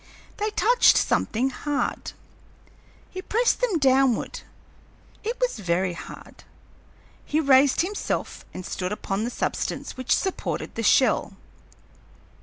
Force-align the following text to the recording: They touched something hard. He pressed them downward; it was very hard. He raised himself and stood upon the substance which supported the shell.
They 0.37 0.49
touched 0.49 0.97
something 0.97 1.51
hard. 1.51 2.13
He 3.11 3.21
pressed 3.21 3.61
them 3.61 3.77
downward; 3.77 4.39
it 5.23 5.39
was 5.39 5.59
very 5.59 5.93
hard. 5.93 6.43
He 7.23 7.39
raised 7.39 7.81
himself 7.81 8.43
and 8.51 8.65
stood 8.65 8.91
upon 8.91 9.25
the 9.25 9.29
substance 9.29 9.97
which 9.97 10.15
supported 10.15 10.73
the 10.73 10.81
shell. 10.81 11.33